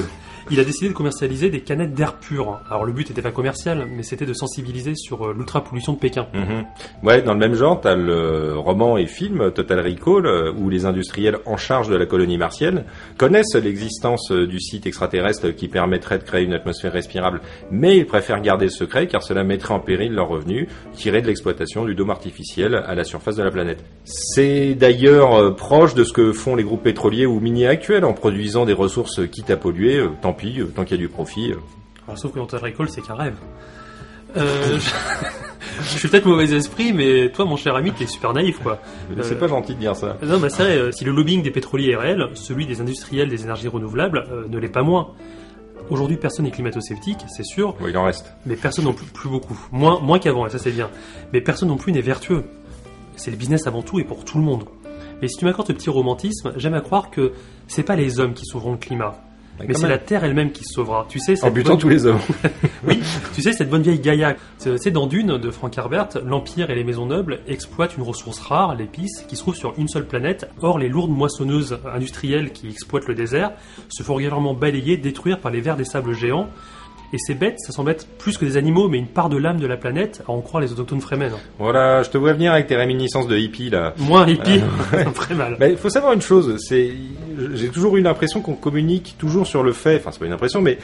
Il 0.50 0.60
a 0.60 0.64
décidé 0.64 0.90
de 0.90 0.94
commercialiser 0.94 1.50
des 1.50 1.62
canettes 1.62 1.94
d'air 1.94 2.18
pur. 2.18 2.60
Alors 2.70 2.86
le 2.86 2.94
but 2.94 3.08
n'était 3.10 3.22
pas 3.22 3.32
commercial, 3.32 3.88
mais 3.90 4.04
c'était 4.04 4.26
de 4.26 4.34
sensibiliser 4.34 4.96
sur 4.96 5.28
euh, 5.28 5.34
l'ultra-pollution 5.38 5.94
de 5.94 6.00
Pékin. 6.00 6.28
Mhm. 6.34 6.66
Ouais, 7.04 7.22
dans 7.22 7.34
le 7.34 7.40
même 7.40 7.54
genre, 7.54 7.80
t'as 7.80 7.96
le 7.96 8.58
roman 8.58 8.98
et 8.98 9.06
film 9.06 9.52
Total 9.52 9.80
Recall, 9.80 10.26
euh, 10.26 10.52
où 10.54 10.70
les 10.70 10.86
industriels 10.86 11.38
en 11.46 11.58
charge 11.58 11.90
de 11.90 11.96
la 11.96 12.06
colonie 12.06 12.38
martienne 12.38 12.86
connaissent 13.18 13.56
l'existence 13.56 14.32
euh, 14.32 14.48
du 14.48 14.60
site 14.60 14.88
extraterrestre 14.88 15.50
qui 15.50 15.68
permettrait 15.68 16.18
de 16.18 16.24
créer 16.24 16.44
une 16.44 16.54
atmosphère 16.54 16.94
respirable, 16.94 17.42
mais 17.70 17.98
ils 17.98 18.06
préfèrent 18.06 18.42
garder 18.42 18.66
le 18.66 18.72
secret 18.72 19.08
car 19.08 19.24
cela 19.24 19.44
mettrait 19.44 19.74
en 19.74 19.80
péril 19.80 20.14
leurs 20.14 20.30
revenus 20.30 20.68
tirés 20.94 21.22
de 21.22 21.28
l'exploitation 21.28 21.86
du 21.86 21.96
dôme 21.96 22.10
artificiel 22.10 22.76
à 22.76 22.96
la 22.96 23.04
surface 23.04 23.36
de 23.36 23.44
la 23.44 23.52
planète. 23.52 23.84
C'est 24.04 24.76
d'ailleurs 24.76 25.56
proche 25.56 25.94
de 25.94 26.04
ce 26.04 26.14
que 26.14 26.34
font 26.34 26.56
les 26.56 26.64
groupes 26.64 26.84
pétroliers 26.84 27.26
ou 27.26 27.40
miniers 27.40 27.68
actuels 27.68 28.06
en 28.06 28.14
produisant 28.14 28.66
des 28.66 28.74
ressources 28.74 29.28
quitte 29.30 29.50
à 29.50 29.58
polluer, 29.58 30.04
tant 30.32 30.38
pis, 30.38 30.60
euh, 30.60 30.66
tant 30.76 30.84
qu'il 30.84 30.98
y 30.98 31.00
a 31.00 31.04
du 31.04 31.10
profit. 31.10 31.52
euh. 31.52 31.56
Alors, 32.08 32.18
sauf 32.18 32.32
que 32.34 32.40
Total 32.40 32.60
Recall, 32.62 32.90
c'est 32.90 33.02
qu'un 33.02 33.16
rêve. 33.16 33.36
Euh, 34.38 34.80
je... 34.80 34.90
je 35.84 35.98
suis 35.98 36.08
peut-être 36.08 36.26
mauvais 36.26 36.52
esprit, 36.54 36.94
mais 36.94 37.30
toi, 37.32 37.46
mon 37.46 37.56
cher 37.58 37.76
ami, 37.76 37.92
t'es 37.92 38.06
super 38.08 38.34
naïf, 38.34 38.60
quoi. 38.60 38.80
C'est 39.22 39.38
pas 39.40 39.48
gentil 39.48 39.76
de 39.76 39.80
dire 39.80 39.96
ça. 39.96 40.18
Non, 40.24 40.40
mais 40.40 40.50
c'est 40.50 40.64
vrai, 40.64 40.92
si 40.92 41.04
le 41.04 41.12
lobbying 41.12 41.42
des 41.44 41.52
pétroliers 41.52 41.92
est 41.92 41.96
réel, 41.98 42.28
celui 42.36 42.66
des 42.66 42.82
industriels 42.82 43.30
des 43.30 43.44
énergies 43.44 43.68
renouvelables 43.68 44.26
euh, 44.32 44.48
ne 44.48 44.58
l'est 44.58 44.70
pas 44.70 44.84
moins. 44.84 45.10
Aujourd'hui, 45.90 46.16
personne 46.16 46.46
n'est 46.46 46.52
climato-sceptique, 46.52 47.20
c'est 47.28 47.44
sûr, 47.44 47.74
Bon, 47.80 47.88
il 47.88 47.98
en 47.98 48.06
reste. 48.06 48.34
mais 48.46 48.56
personne 48.56 48.86
non 48.86 48.94
plus, 48.94 49.06
plus 49.08 49.30
beaucoup. 49.30 49.60
Moins, 49.72 50.00
moins 50.00 50.20
qu'avant, 50.20 50.46
et 50.48 50.50
ça 50.50 50.58
c'est 50.60 50.72
bien. 50.72 50.90
Mais 51.34 51.42
personne 51.42 51.68
non 51.68 51.76
plus 51.76 51.92
n'est 51.92 52.02
vertueux. 52.02 52.46
C'est 53.18 53.32
le 53.32 53.36
business 53.36 53.68
avant 53.68 53.82
tout 53.82 54.00
et 54.00 54.06
pour 54.06 54.24
tout 54.24 54.38
le 54.38 54.44
monde. 54.46 54.64
Mais 55.22 55.28
si 55.28 55.38
tu 55.38 55.44
m'accordes 55.46 55.68
ce 55.68 55.74
petit 55.74 55.90
romantisme, 55.90 56.54
j'aime 56.56 56.76
à 56.76 56.82
croire 56.82 57.10
que 57.10 57.34
c'est 57.68 57.84
pas 57.84 57.96
les 57.98 58.20
hommes 58.22 58.34
qui 58.34 58.46
sauveront 58.46 58.72
le 58.72 58.78
climat, 58.78 59.16
mais 59.68 59.74
c'est 59.74 59.88
la 59.88 59.98
Terre 59.98 60.24
elle-même 60.24 60.52
qui 60.52 60.64
se 60.64 60.74
sauvera. 60.74 61.06
Tu 61.10 61.20
sais, 61.20 61.44
En 61.44 61.50
butant 61.52 61.70
bonne- 61.72 61.80
tous 61.80 61.90
les 61.90 62.06
hommes. 62.06 62.20
oui, 62.88 63.00
tu 63.34 63.42
sais, 63.42 63.54
cette 63.54 63.70
bonne 63.70 63.82
vieille 63.82 64.00
Gaïa. 64.00 64.36
C'est 64.58 64.92
dans 64.92 65.08
Dune 65.08 65.38
de 65.38 65.52
Frank 65.52 65.78
Herbert, 65.78 66.10
l'Empire 66.26 66.70
et 66.70 66.76
les 66.76 66.84
maisons 66.84 67.06
nobles 67.06 67.40
exploitent 67.48 67.98
une 67.98 68.04
ressource 68.04 68.40
rare, 68.40 68.76
l'épice, 68.76 69.26
qui 69.28 69.36
se 69.36 69.42
trouve 69.42 69.56
sur 69.56 69.74
une 69.78 69.88
seule 69.88 70.06
planète. 70.06 70.50
Or, 70.62 70.80
les 70.80 70.90
lourdes 70.90 71.12
moissonneuses 71.12 71.80
industrielles 71.94 72.52
qui 72.52 72.68
exploitent 72.70 73.08
le 73.08 73.16
désert 73.16 73.52
se 73.90 74.04
font 74.04 74.16
régulièrement 74.16 74.54
balayer, 74.54 74.98
détruire 74.98 75.40
par 75.40 75.52
les 75.52 75.62
vers 75.62 75.76
des 75.78 75.86
sables 75.86 76.14
géants. 76.14 76.48
Et 77.14 77.18
ces 77.18 77.34
bêtes, 77.34 77.58
ça 77.60 77.74
semble 77.74 77.92
être 77.92 78.08
plus 78.08 78.38
que 78.38 78.46
des 78.46 78.56
animaux, 78.56 78.88
mais 78.88 78.98
une 78.98 79.06
part 79.08 79.28
de 79.28 79.36
l'âme 79.36 79.60
de 79.60 79.68
la 79.68 79.76
planète, 79.76 80.24
à 80.30 80.32
en 80.32 80.40
croire 80.40 80.62
les 80.64 80.72
autochtones 80.72 81.02
Fremen. 81.02 81.34
Voilà, 81.60 82.04
je 82.04 82.10
te 82.10 82.18
vois 82.18 82.32
venir 82.32 82.54
avec 82.54 82.68
tes 82.68 82.78
réminiscences 82.78 83.28
de 83.28 83.36
hippie 83.38 83.70
là. 83.70 83.94
Moins 83.98 84.26
hippie, 84.26 84.62
ça 84.92 84.98
me 85.06 85.12
ferait 85.12 85.36
mal. 85.36 85.58
Mais 85.60 85.72
il 85.72 85.78
faut 85.78 85.90
savoir 85.90 86.14
une 86.14 86.22
chose, 86.22 86.56
c'est 86.66 86.90
j'ai 87.56 87.70
toujours 87.70 87.98
eu 87.98 88.02
l'impression 88.02 88.42
qu'on 88.42 88.54
communique 88.56 89.16
toujours 89.18 89.48
sur 89.48 89.64
le 89.64 89.74
fait, 89.74 89.98
enfin 89.98 90.12
c'est 90.12 90.20
pas 90.20 90.26
une 90.26 90.34
impression, 90.34 90.62
mais 90.62 90.78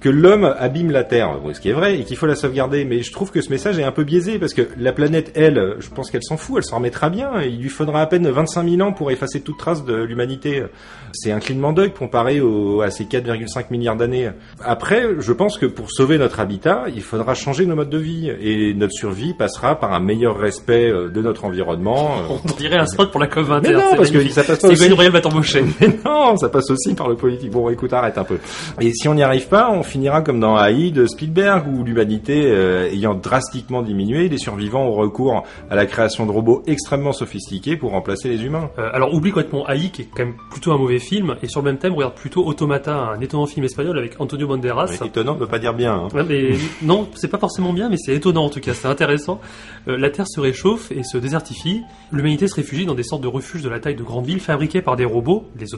que 0.00 0.08
l'homme 0.08 0.52
abîme 0.58 0.90
la 0.90 1.04
Terre, 1.04 1.30
ce 1.52 1.60
qui 1.60 1.68
est 1.68 1.72
vrai, 1.72 1.98
et 2.00 2.04
qu'il 2.04 2.16
faut 2.16 2.26
la 2.26 2.34
sauvegarder. 2.34 2.84
Mais 2.84 3.02
je 3.02 3.12
trouve 3.12 3.30
que 3.30 3.40
ce 3.40 3.50
message 3.50 3.78
est 3.78 3.84
un 3.84 3.92
peu 3.92 4.04
biaisé 4.04 4.38
parce 4.38 4.52
que 4.54 4.62
la 4.78 4.92
planète, 4.92 5.32
elle, 5.34 5.76
je 5.78 5.88
pense 5.90 6.10
qu'elle 6.10 6.22
s'en 6.24 6.36
fout, 6.36 6.56
elle 6.58 6.64
s'en 6.64 6.76
remettra 6.76 7.08
bien. 7.10 7.40
Il 7.42 7.60
lui 7.60 7.68
faudra 7.68 8.02
à 8.02 8.06
peine 8.06 8.28
25 8.28 8.68
000 8.68 8.80
ans 8.88 8.92
pour 8.92 9.10
effacer 9.10 9.40
toute 9.40 9.58
trace 9.58 9.84
de 9.84 9.94
l'humanité. 9.94 10.64
C'est 11.12 11.30
un 11.32 11.38
clignement 11.40 11.72
d'œil 11.72 11.92
comparé 11.92 12.40
au, 12.40 12.80
à 12.80 12.90
ces 12.90 13.04
4,5 13.04 13.66
milliards 13.70 13.96
d'années. 13.96 14.30
Après, 14.62 15.06
je 15.20 15.32
pense 15.32 15.56
que 15.56 15.66
pour 15.66 15.90
sauver 15.90 16.18
notre 16.18 16.40
habitat, 16.40 16.84
il 16.94 17.02
faudra 17.02 17.34
changer 17.34 17.64
nos 17.66 17.76
modes 17.76 17.90
de 17.90 17.98
vie 17.98 18.30
et 18.40 18.74
notre 18.74 18.92
survie 18.92 19.34
passera 19.34 19.78
par 19.78 19.92
un 19.92 20.00
meilleur 20.00 20.36
respect 20.38 20.90
euh, 20.90 21.08
de 21.08 21.22
notre 21.22 21.44
environnement. 21.44 22.16
euh, 22.18 22.36
On 22.52 22.54
dirait 22.56 22.78
un 22.78 22.86
spot 22.86 23.10
pour 23.12 23.20
la 23.20 23.28
COP21. 23.28 23.60
Mais 23.62 23.72
non, 23.72 23.96
parce 23.96 24.10
que 24.10 24.28
ça 24.30 24.42
passe 24.42 24.58
pas 24.60 24.68
aussi. 24.68 24.88
Va 25.10 25.20
t'embaucher. 25.20 25.62
Mais 25.86 25.98
non, 26.04 26.36
ça 26.36 26.48
passe 26.48 26.70
aussi 26.70 26.94
par 26.94 27.08
le 27.08 27.16
politique. 27.16 27.50
Bon, 27.50 27.68
écoute, 27.70 27.92
arrête 27.92 28.18
un 28.18 28.24
peu. 28.24 28.38
Et 28.80 28.92
si 28.92 29.08
on 29.08 29.14
n'y 29.14 29.22
arrive 29.22 29.48
pas, 29.48 29.70
on 29.70 29.82
finira 29.82 30.20
comme 30.22 30.40
dans 30.40 30.58
AI 30.62 30.90
de 30.90 31.06
Spielberg, 31.06 31.66
où 31.68 31.84
l'humanité 31.84 32.46
euh, 32.46 32.90
ayant 32.90 33.14
drastiquement 33.14 33.82
diminué, 33.82 34.28
les 34.28 34.38
survivants 34.38 34.84
ont 34.86 34.92
recours 34.92 35.44
à 35.70 35.76
la 35.76 35.86
création 35.86 36.26
de 36.26 36.30
robots 36.32 36.62
extrêmement 36.66 37.12
sophistiqués 37.12 37.76
pour 37.76 37.90
remplacer 37.92 38.28
les 38.28 38.42
humains. 38.44 38.70
Euh, 38.78 38.88
alors 38.92 39.12
oublie 39.14 39.30
complètement 39.30 39.68
AI 39.68 39.90
qui 39.90 40.02
est 40.02 40.08
quand 40.14 40.24
même 40.24 40.34
plutôt 40.50 40.72
un 40.72 40.78
mauvais 40.78 40.98
film 40.98 41.36
et 41.42 41.48
sur 41.48 41.60
le 41.60 41.66
même 41.70 41.78
thème 41.78 41.94
regarde 41.94 42.14
plutôt 42.14 42.44
Automata, 42.46 42.94
un 42.96 43.20
étonnant 43.20 43.46
film 43.46 43.64
espagnol 43.64 43.98
avec 43.98 44.20
Antonio 44.20 44.46
Banderas. 44.46 44.88
C'est 44.88 45.06
étonnant 45.06 45.34
de 45.34 45.44
pas 45.44 45.58
dire 45.58 45.74
bien. 45.74 45.94
hein. 45.94 46.08
Ouais, 46.14 46.24
mais 46.28 46.50
non, 46.82 47.08
c'est 47.14 47.28
pas 47.28 47.38
forcément 47.38 47.72
bien, 47.72 47.88
mais 47.88 47.96
c'est 47.98 48.14
étonnant 48.14 48.44
en 48.44 48.50
tout 48.50 48.60
cas, 48.60 48.74
c'est 48.74 48.88
intéressant. 48.88 49.40
Euh, 49.88 49.96
la 49.96 50.10
Terre 50.10 50.26
se 50.28 50.40
réchauffe 50.40 50.90
et 50.92 51.02
se 51.02 51.18
désertifie. 51.18 51.82
L'humanité 52.12 52.48
se 52.48 52.54
réfugie 52.54 52.86
dans 52.86 52.94
des 52.94 53.02
sortes 53.02 53.22
de 53.22 53.28
refuges 53.28 53.62
de 53.62 53.68
la 53.68 53.78
taille 53.80 53.94
de 53.96 54.02
grandes 54.02 54.26
villes 54.26 54.40
fabriqués 54.40 54.82
par 54.82 54.96
des 54.96 55.04
robots, 55.04 55.44
des 55.56 55.74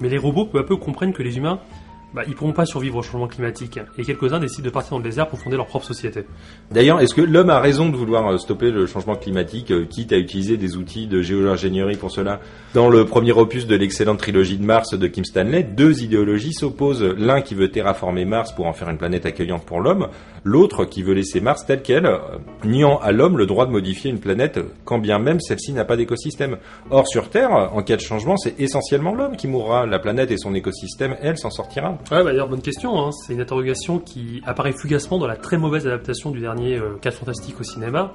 Mais 0.00 0.08
les 0.08 0.18
robots 0.18 0.46
peu 0.46 0.58
à 0.58 0.64
peu 0.64 0.76
comprennent 0.76 1.12
que 1.12 1.22
les 1.22 1.38
humains, 1.38 1.60
bah, 2.16 2.22
ils 2.26 2.34
pourront 2.34 2.52
pas 2.52 2.64
survivre 2.64 2.96
au 2.96 3.02
changement 3.02 3.28
climatique. 3.28 3.78
Et 3.98 4.02
quelques-uns 4.02 4.38
décident 4.38 4.64
de 4.64 4.70
partir 4.70 4.92
dans 4.92 4.96
le 4.96 5.04
désert 5.04 5.28
pour 5.28 5.38
fonder 5.38 5.56
leur 5.56 5.66
propre 5.66 5.84
société. 5.84 6.24
D'ailleurs, 6.70 6.98
est-ce 7.02 7.14
que 7.14 7.20
l'homme 7.20 7.50
a 7.50 7.60
raison 7.60 7.90
de 7.90 7.96
vouloir 7.96 8.26
euh, 8.26 8.38
stopper 8.38 8.70
le 8.70 8.86
changement 8.86 9.16
climatique, 9.16 9.70
euh, 9.70 9.84
quitte 9.84 10.14
à 10.14 10.16
utiliser 10.16 10.56
des 10.56 10.78
outils 10.78 11.08
de 11.08 11.20
géo-ingénierie 11.20 11.98
pour 11.98 12.10
cela? 12.10 12.40
Dans 12.72 12.88
le 12.88 13.04
premier 13.04 13.32
opus 13.32 13.66
de 13.66 13.76
l'excellente 13.76 14.18
trilogie 14.18 14.56
de 14.56 14.64
Mars 14.64 14.98
de 14.98 15.06
Kim 15.08 15.26
Stanley, 15.26 15.62
deux 15.62 16.02
idéologies 16.02 16.54
s'opposent. 16.54 17.02
L'un 17.02 17.42
qui 17.42 17.54
veut 17.54 17.70
terraformer 17.70 18.24
Mars 18.24 18.52
pour 18.52 18.64
en 18.64 18.72
faire 18.72 18.88
une 18.88 18.96
planète 18.96 19.26
accueillante 19.26 19.66
pour 19.66 19.82
l'homme, 19.82 20.08
l'autre 20.42 20.86
qui 20.86 21.02
veut 21.02 21.12
laisser 21.12 21.42
Mars 21.42 21.66
telle 21.66 21.82
qu'elle, 21.82 22.06
euh, 22.06 22.18
niant 22.64 22.96
à 22.96 23.12
l'homme 23.12 23.36
le 23.36 23.44
droit 23.44 23.66
de 23.66 23.72
modifier 23.72 24.10
une 24.10 24.20
planète, 24.20 24.58
quand 24.86 24.98
bien 24.98 25.18
même 25.18 25.40
celle-ci 25.40 25.74
n'a 25.74 25.84
pas 25.84 25.98
d'écosystème. 25.98 26.56
Or, 26.90 27.06
sur 27.06 27.28
Terre, 27.28 27.50
en 27.50 27.82
cas 27.82 27.96
de 27.96 28.00
changement, 28.00 28.38
c'est 28.38 28.58
essentiellement 28.58 29.14
l'homme 29.14 29.36
qui 29.36 29.48
mourra. 29.48 29.84
La 29.84 29.98
planète 29.98 30.30
et 30.30 30.38
son 30.38 30.54
écosystème, 30.54 31.14
elle, 31.20 31.36
s'en 31.36 31.50
sortira. 31.50 31.98
Ouais, 32.10 32.22
bah, 32.22 32.30
d'ailleurs, 32.30 32.48
bonne 32.48 32.62
question. 32.62 33.00
Hein. 33.04 33.10
C'est 33.12 33.32
une 33.32 33.40
interrogation 33.40 33.98
qui 33.98 34.40
apparaît 34.46 34.72
fugacement 34.72 35.18
dans 35.18 35.26
la 35.26 35.36
très 35.36 35.58
mauvaise 35.58 35.86
adaptation 35.88 36.30
du 36.30 36.38
dernier 36.40 36.76
euh, 36.76 36.96
4 37.02 37.14
Fantastiques 37.18 37.60
au 37.60 37.64
cinéma. 37.64 38.12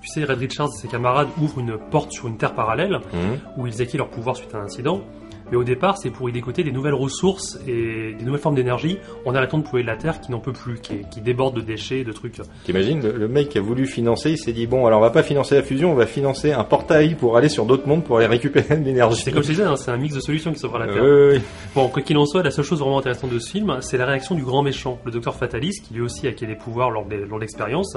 Tu 0.00 0.08
sais, 0.08 0.24
Red 0.24 0.38
Richards 0.38 0.68
et 0.76 0.80
ses 0.80 0.88
camarades 0.88 1.28
ouvrent 1.40 1.60
une 1.60 1.78
porte 1.90 2.10
sur 2.12 2.26
une 2.26 2.36
Terre 2.36 2.54
parallèle 2.54 2.98
Mhm. 3.12 3.38
où 3.56 3.66
ils 3.66 3.80
acquittent 3.80 3.98
leur 3.98 4.10
pouvoir 4.10 4.36
suite 4.36 4.54
à 4.54 4.58
un 4.58 4.64
incident. 4.64 5.02
Mais 5.50 5.56
au 5.56 5.64
départ, 5.64 5.98
c'est 5.98 6.10
pour 6.10 6.28
y 6.28 6.32
dégoter 6.32 6.62
des 6.62 6.72
nouvelles 6.72 6.94
ressources 6.94 7.58
et 7.66 8.12
des 8.12 8.24
nouvelles 8.24 8.40
formes 8.40 8.54
d'énergie 8.54 8.98
en 9.24 9.34
arrêtant 9.34 9.58
de 9.58 9.62
polluer 9.62 9.84
la 9.84 9.96
Terre 9.96 10.20
qui 10.20 10.30
n'en 10.30 10.40
peut 10.40 10.52
plus, 10.52 10.78
qui, 10.80 11.00
qui 11.10 11.20
déborde 11.20 11.56
de 11.56 11.60
déchets, 11.60 12.04
de 12.04 12.12
trucs. 12.12 12.40
T'imagines, 12.64 13.00
le, 13.00 13.12
le 13.12 13.28
mec 13.28 13.48
qui 13.48 13.58
a 13.58 13.60
voulu 13.60 13.86
financer, 13.86 14.32
il 14.32 14.38
s'est 14.38 14.52
dit 14.52 14.66
bon, 14.66 14.86
alors 14.86 14.98
on 14.98 15.02
va 15.02 15.10
pas 15.10 15.22
financer 15.22 15.54
la 15.54 15.62
fusion, 15.62 15.92
on 15.92 15.94
va 15.94 16.06
financer 16.06 16.52
un 16.52 16.64
portail 16.64 17.14
pour 17.14 17.36
aller 17.36 17.48
sur 17.48 17.64
d'autres 17.64 17.88
mondes 17.88 18.04
pour 18.04 18.18
aller 18.18 18.26
récupérer 18.26 18.76
de 18.76 18.84
l'énergie. 18.84 19.22
C'est 19.24 19.32
comme 19.32 19.42
je 19.42 19.48
disais, 19.48 19.64
hein, 19.64 19.76
c'est 19.76 19.90
un 19.90 19.96
mix 19.96 20.14
de 20.14 20.20
solutions 20.20 20.52
qui 20.52 20.58
s'offre 20.58 20.76
à 20.76 20.80
la 20.80 20.92
Terre. 20.92 21.02
Euh, 21.02 21.32
oui, 21.32 21.36
oui. 21.38 21.42
Bon, 21.74 21.88
quoi 21.88 22.02
qu'il 22.02 22.16
en 22.18 22.26
soit, 22.26 22.42
la 22.42 22.50
seule 22.50 22.64
chose 22.64 22.80
vraiment 22.80 22.98
intéressante 22.98 23.30
de 23.30 23.38
ce 23.38 23.50
film, 23.50 23.78
c'est 23.80 23.96
la 23.96 24.06
réaction 24.06 24.34
du 24.34 24.44
grand 24.44 24.62
méchant, 24.62 24.98
le 25.04 25.10
docteur 25.10 25.34
Fatalis, 25.34 25.80
qui 25.82 25.94
lui 25.94 26.02
aussi 26.02 26.26
a 26.26 26.30
acquis 26.30 26.46
des 26.46 26.56
pouvoirs 26.56 26.90
lors 26.90 27.06
de, 27.06 27.16
lors 27.16 27.38
de 27.38 27.42
l'expérience, 27.42 27.96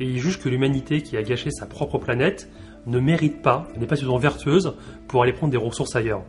et 0.00 0.04
il 0.04 0.18
juge 0.18 0.40
que 0.40 0.48
l'humanité 0.48 1.02
qui 1.02 1.16
a 1.16 1.22
gâché 1.22 1.50
sa 1.50 1.66
propre 1.66 1.98
planète 1.98 2.48
ne 2.86 2.98
mérite 2.98 3.40
pas, 3.42 3.68
n'est 3.78 3.86
pas 3.86 3.96
suffisamment 3.96 4.18
vertueuse 4.18 4.74
pour 5.08 5.22
aller 5.22 5.32
prendre 5.32 5.52
des 5.52 5.58
ressources 5.58 5.96
ailleurs. 5.96 6.22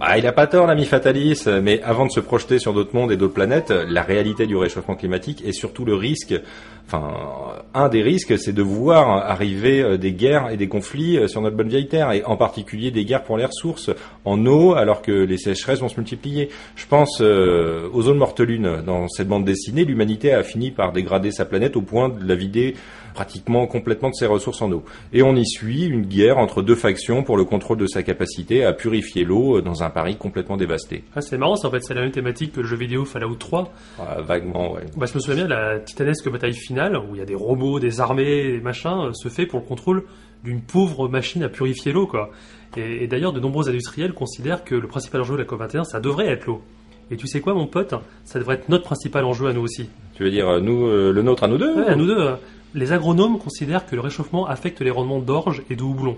Ah, 0.00 0.16
il 0.16 0.26
a 0.28 0.32
pas 0.32 0.46
tort, 0.46 0.68
l'ami 0.68 0.84
Fatalis, 0.84 1.44
mais 1.60 1.82
avant 1.82 2.06
de 2.06 2.12
se 2.12 2.20
projeter 2.20 2.60
sur 2.60 2.72
d'autres 2.72 2.94
mondes 2.94 3.10
et 3.10 3.16
d'autres 3.16 3.34
planètes, 3.34 3.70
la 3.70 4.02
réalité 4.02 4.46
du 4.46 4.56
réchauffement 4.56 4.94
climatique 4.94 5.42
et 5.44 5.52
surtout 5.52 5.84
le 5.84 5.94
risque, 5.94 6.40
enfin, 6.88 7.58
un 7.74 7.88
des 7.88 8.02
risques, 8.02 8.38
c'est 8.38 8.52
de 8.52 8.62
voir 8.62 9.10
arriver 9.10 9.82
euh, 9.82 9.98
des 9.98 10.12
guerres 10.12 10.50
et 10.50 10.56
des 10.56 10.68
conflits 10.68 11.18
euh, 11.18 11.28
sur 11.28 11.42
notre 11.42 11.56
bonne 11.56 11.68
vieille 11.68 11.86
Terre, 11.86 12.12
et 12.12 12.24
en 12.24 12.36
particulier 12.36 12.90
des 12.90 13.04
guerres 13.04 13.24
pour 13.24 13.36
les 13.36 13.44
ressources 13.44 13.90
en 14.24 14.44
eau, 14.46 14.74
alors 14.74 15.02
que 15.02 15.12
les 15.12 15.36
sécheresses 15.36 15.80
vont 15.80 15.88
se 15.88 15.96
multiplier. 15.96 16.48
Je 16.76 16.86
pense 16.86 17.18
euh, 17.20 17.88
aux 17.92 18.02
zones 18.02 18.18
mortelune. 18.18 18.82
Dans 18.84 19.06
cette 19.08 19.28
bande 19.28 19.44
dessinée, 19.44 19.84
l'humanité 19.84 20.32
a 20.32 20.42
fini 20.42 20.70
par 20.70 20.92
dégrader 20.92 21.30
sa 21.30 21.44
planète 21.44 21.76
au 21.76 21.82
point 21.82 22.08
de 22.08 22.26
la 22.26 22.34
vider 22.34 22.74
pratiquement 23.18 23.66
complètement 23.66 24.10
de 24.10 24.14
ses 24.14 24.26
ressources 24.26 24.62
en 24.62 24.70
eau. 24.70 24.84
Et 25.12 25.22
on 25.22 25.34
y 25.34 25.44
suit 25.44 25.86
une 25.86 26.02
guerre 26.02 26.38
entre 26.38 26.62
deux 26.62 26.76
factions 26.76 27.24
pour 27.24 27.36
le 27.36 27.44
contrôle 27.44 27.78
de 27.78 27.86
sa 27.88 28.04
capacité 28.04 28.64
à 28.64 28.72
purifier 28.72 29.24
l'eau 29.24 29.60
dans 29.60 29.82
un 29.82 29.90
Paris 29.90 30.16
complètement 30.16 30.56
dévasté. 30.56 31.02
Ah, 31.16 31.20
c'est 31.20 31.36
marrant, 31.36 31.56
en 31.60 31.70
fait, 31.70 31.82
c'est 31.82 31.94
la 31.94 32.02
même 32.02 32.12
thématique 32.12 32.52
que 32.52 32.60
le 32.60 32.66
jeu 32.68 32.76
vidéo 32.76 33.04
Fallout 33.04 33.34
3. 33.34 33.72
Ah, 33.98 34.20
vaguement, 34.20 34.72
ouais. 34.72 34.82
Bah, 34.96 35.06
je 35.06 35.14
me 35.14 35.20
souviens 35.20 35.34
bien 35.34 35.44
de 35.46 35.50
la 35.50 35.80
titanesque 35.80 36.30
bataille 36.30 36.54
finale, 36.54 36.77
où 36.78 37.14
il 37.14 37.18
y 37.18 37.22
a 37.22 37.24
des 37.26 37.34
robots, 37.34 37.80
des 37.80 38.00
armées, 38.00 38.52
des 38.52 38.60
machins, 38.60 39.12
se 39.14 39.28
fait 39.28 39.46
pour 39.46 39.60
le 39.60 39.64
contrôle 39.66 40.04
d'une 40.44 40.60
pauvre 40.60 41.08
machine 41.08 41.42
à 41.42 41.48
purifier 41.48 41.92
l'eau, 41.92 42.06
quoi. 42.06 42.30
Et, 42.76 43.04
et 43.04 43.06
d'ailleurs, 43.08 43.32
de 43.32 43.40
nombreux 43.40 43.68
industriels 43.68 44.12
considèrent 44.12 44.62
que 44.64 44.74
le 44.74 44.86
principal 44.86 45.20
enjeu 45.22 45.34
de 45.36 45.38
la 45.42 45.44
COP21, 45.44 45.84
ça 45.84 46.00
devrait 46.00 46.28
être 46.28 46.46
l'eau. 46.46 46.62
Et 47.10 47.16
tu 47.16 47.26
sais 47.26 47.40
quoi, 47.40 47.54
mon 47.54 47.66
pote? 47.66 47.94
Ça 48.24 48.38
devrait 48.38 48.56
être 48.56 48.68
notre 48.68 48.84
principal 48.84 49.24
enjeu 49.24 49.46
à 49.48 49.52
nous 49.52 49.62
aussi. 49.62 49.88
Tu 50.14 50.22
veux 50.24 50.30
dire, 50.30 50.60
nous, 50.60 50.86
euh, 50.86 51.10
le 51.10 51.22
nôtre 51.22 51.44
à 51.44 51.48
nous 51.48 51.56
deux? 51.58 51.74
Ouais, 51.74 51.88
à 51.88 51.96
nous 51.96 52.06
deux. 52.06 52.18
euh, 52.18 52.34
Les 52.74 52.92
agronomes 52.92 53.38
considèrent 53.38 53.86
que 53.86 53.94
le 53.96 54.02
réchauffement 54.02 54.46
affecte 54.46 54.80
les 54.82 54.90
rendements 54.90 55.18
d'orge 55.20 55.62
et 55.70 55.76
de 55.76 55.82
houblon. 55.82 56.16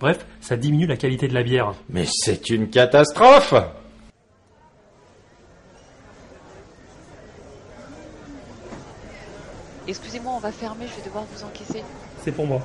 Bref, 0.00 0.26
ça 0.40 0.56
diminue 0.56 0.86
la 0.86 0.96
qualité 0.96 1.28
de 1.28 1.34
la 1.34 1.44
bière. 1.44 1.74
Mais 1.88 2.04
c'est 2.10 2.50
une 2.50 2.68
catastrophe 2.68 3.54
Excusez-moi, 9.92 10.32
on 10.34 10.38
va 10.38 10.52
fermer, 10.52 10.86
je 10.88 10.96
vais 10.96 11.04
devoir 11.04 11.24
vous 11.30 11.44
encaisser. 11.44 11.84
C'est 12.24 12.32
pour 12.32 12.46
moi. 12.46 12.62